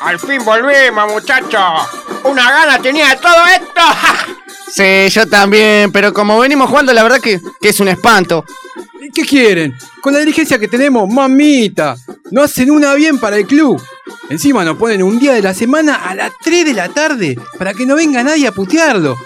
[0.00, 1.88] Al fin volvimos, muchachos.
[2.24, 3.80] Una gana tenía de todo esto.
[4.68, 8.44] Sí, yo también, pero como venimos jugando, la verdad que, que es un espanto.
[9.14, 9.74] ¿Qué quieren?
[10.02, 11.96] Con la dirigencia que tenemos, mamita.
[12.30, 13.80] No hacen una bien para el club.
[14.28, 17.72] Encima nos ponen un día de la semana a las 3 de la tarde para
[17.72, 19.16] que no venga nadie a putearlo.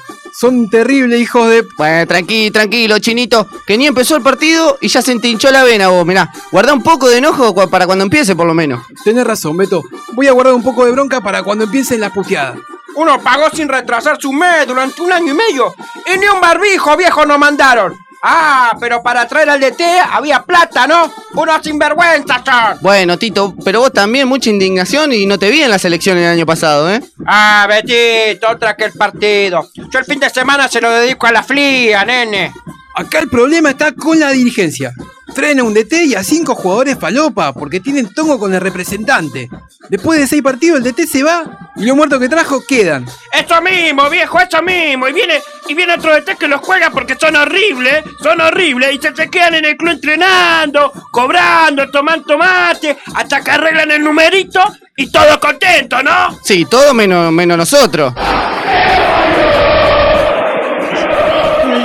[0.40, 1.66] Son terribles hijos de...
[1.76, 5.64] Bueno, tranquilo, tranquilo, chinito, que ni empezó el partido y ya se te hinchó la
[5.64, 6.32] vena vos, mirá.
[6.50, 8.80] Guarda un poco de enojo para cuando empiece, por lo menos.
[9.04, 9.82] Tenés razón, Beto.
[10.14, 12.56] Voy a guardar un poco de bronca para cuando empiecen las puteadas.
[12.96, 15.74] Uno pagó sin retrasar su mes durante un año y medio.
[16.06, 17.94] Y ni un barbijo viejo nos mandaron.
[18.22, 21.10] Ah, pero para traer al DT había plata, ¿no?
[21.34, 22.78] Unos sinvergüenzas son.
[22.82, 26.32] Bueno, Tito, pero vos también mucha indignación y no te vi en las elecciones del
[26.32, 27.00] año pasado, ¿eh?
[27.26, 29.68] Ah, Betito, otra que el partido.
[29.74, 32.52] Yo el fin de semana se lo dedico a la flia, nene.
[32.94, 34.92] Acá el problema está con la dirigencia.
[35.34, 39.48] Traen a un DT y a cinco jugadores falopa porque tienen tongo con el representante.
[39.88, 43.06] Después de seis partidos el DT se va y los muertos que trajo quedan.
[43.32, 45.08] Eso mismo, viejo, eso mismo.
[45.08, 48.94] Y viene, y viene otro DT que los juega porque son horribles, son horribles.
[48.94, 54.02] Y se, se quedan en el club entrenando, cobrando, tomando tomate, hasta que arreglan el
[54.02, 54.62] numerito
[54.96, 56.38] y todo contento, ¿no?
[56.42, 58.12] Sí, todo menos, menos nosotros.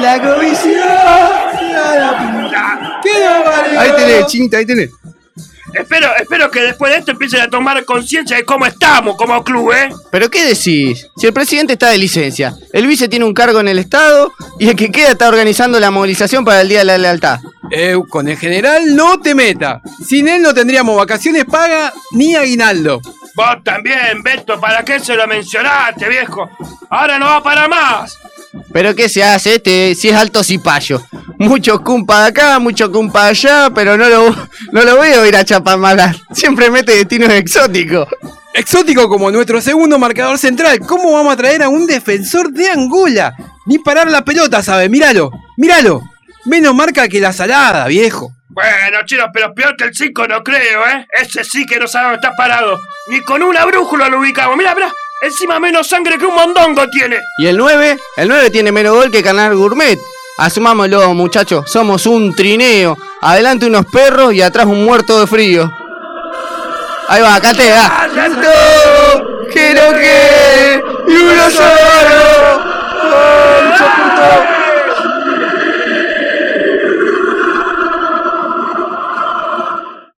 [0.02, 0.14] La
[3.78, 4.90] Ahí tenés, chinita, ahí tenés.
[5.76, 9.74] Espero, espero que después de esto empiecen a tomar conciencia de cómo estamos como club,
[9.74, 9.90] ¿eh?
[10.10, 11.10] ¿Pero qué decís?
[11.18, 14.70] Si el presidente está de licencia, el vice tiene un cargo en el Estado y
[14.70, 17.40] el que queda está organizando la movilización para el Día de la Lealtad.
[17.72, 19.82] Eh, con el general no te meta.
[20.08, 23.02] Sin él no tendríamos vacaciones paga ni aguinaldo.
[23.36, 26.50] Vos también, Beto, ¿para qué se lo mencionaste, viejo?
[26.90, 28.18] Ahora no va para más.
[28.72, 31.02] ¿Pero qué se hace este si es alto cipayo?
[31.38, 34.36] Mucho cumpa de acá, mucho cumpa de allá, pero no lo,
[34.72, 36.16] no lo veo ir a Chapamalar.
[36.32, 38.08] Siempre mete destinos exóticos.
[38.54, 40.80] Exótico como nuestro segundo marcador central.
[40.80, 43.36] ¿Cómo vamos a traer a un defensor de Angola?
[43.66, 44.88] Ni parar la pelota, ¿sabe?
[44.88, 46.02] Míralo, míralo.
[46.46, 48.32] Menos marca que la salada, viejo.
[48.48, 51.06] Bueno, chicos, pero peor que el 5 no creo, ¿eh?
[51.22, 52.80] Ese sí que no sabe dónde está parado.
[53.08, 54.56] Ni con una brújula lo ubicamos.
[54.56, 54.94] Mira, mira.
[55.22, 57.20] Encima menos sangre que un mondongo tiene.
[57.38, 57.98] ¿Y el 9?
[58.18, 59.98] El 9 tiene menos gol que Canal Gourmet.
[60.38, 61.70] Asumámoslo, muchachos.
[61.72, 62.98] Somos un trineo.
[63.22, 65.72] Adelante unos perros y atrás un muerto de frío.
[67.08, 68.10] Ahí va, catea.
[69.54, 71.50] Quiero que y uno.